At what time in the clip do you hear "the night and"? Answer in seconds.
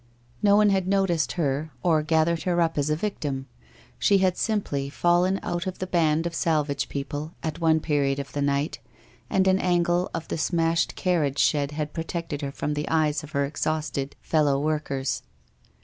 8.33-9.47